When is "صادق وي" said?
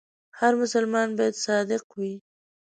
1.45-2.13